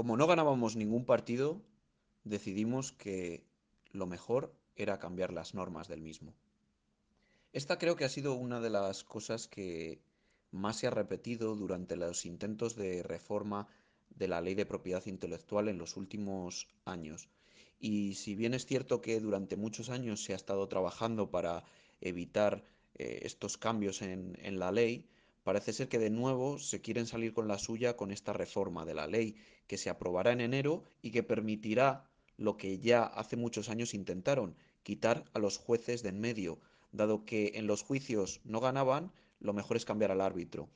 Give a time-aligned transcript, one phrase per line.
[0.00, 1.60] Como no ganábamos ningún partido,
[2.24, 3.44] decidimos que
[3.92, 6.32] lo mejor era cambiar las normas del mismo.
[7.52, 10.00] Esta creo que ha sido una de las cosas que
[10.52, 13.68] más se ha repetido durante los intentos de reforma
[14.08, 17.28] de la ley de propiedad intelectual en los últimos años.
[17.78, 21.62] Y si bien es cierto que durante muchos años se ha estado trabajando para
[22.00, 22.64] evitar
[22.94, 25.10] eh, estos cambios en, en la ley,
[25.42, 28.94] parece ser que de nuevo se quieren salir con la suya con esta reforma de
[28.94, 29.36] la ley
[29.66, 34.56] que se aprobará en enero y que permitirá lo que ya hace muchos años intentaron,
[34.82, 36.58] quitar a los jueces de en medio,
[36.92, 40.68] dado que en los juicios no ganaban, lo mejor es cambiar al árbitro.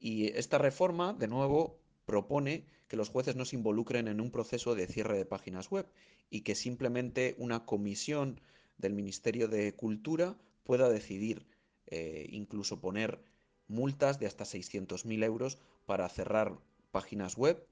[0.00, 4.74] Y esta reforma, de nuevo, propone que los jueces no se involucren en un proceso
[4.74, 5.86] de cierre de páginas web
[6.30, 8.40] y que simplemente una comisión
[8.78, 11.46] del Ministerio de Cultura pueda decidir
[11.86, 13.22] eh, incluso poner
[13.68, 16.58] multas de hasta 600.000 euros para cerrar
[16.90, 17.64] páginas web.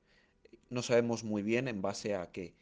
[0.71, 2.55] No sabemos muy bien en base a qué.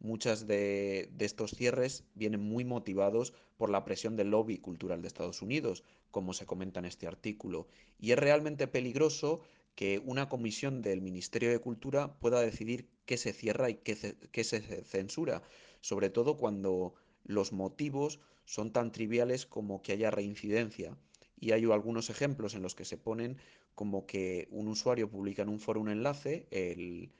[0.00, 5.42] Muchas de, estos cierres vienen muy motivados por la presión del lobby cultural de Estados
[5.42, 7.66] Unidos, como se comenta en este artículo.
[7.98, 9.40] Y es realmente peligroso
[9.74, 14.84] que una comisión del Ministerio de Cultura pueda decidir qué se cierra y qué se
[14.84, 15.42] censura,
[15.80, 20.96] sobre todo cuando los motivos son tan triviales como que haya reincidencia.
[21.40, 23.38] Y hay algunos ejemplos en los que se ponen
[23.74, 27.12] como que un usuario publica en un foro un enlace, el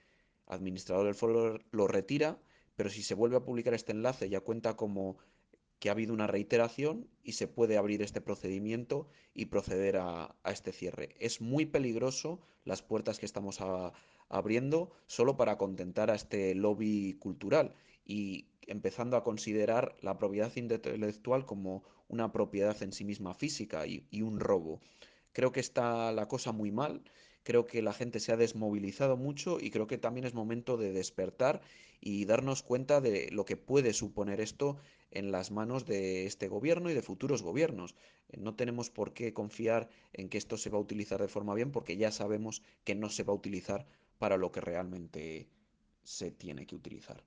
[0.46, 2.40] administrador del foro lo retira,
[2.74, 5.18] pero si se vuelve a publicar este enlace ya cuenta como
[5.78, 10.50] que ha habido una reiteración y se puede abrir este procedimiento y proceder a, a
[10.50, 11.14] este cierre.
[11.20, 13.60] Es muy peligroso las puertas que estamos
[14.28, 21.46] abriendo solo para contentar a este lobby cultural y empezando a considerar la propiedad intelectual
[21.46, 24.80] como una propiedad en sí misma física y, un robo.
[25.32, 27.02] Creo que está la cosa muy mal,
[27.42, 30.92] creo que la gente se ha desmovilizado mucho y creo que también es momento de
[30.92, 31.60] despertar
[32.00, 34.76] y darnos cuenta de lo que puede suponer esto
[35.10, 37.94] en las manos de este gobierno y de futuros gobiernos.
[38.36, 41.72] No tenemos por qué confiar en que esto se va a utilizar de forma bien
[41.72, 43.86] porque ya sabemos que no se va a utilizar
[44.18, 45.48] para lo que realmente
[46.02, 47.22] se tiene que utilizar.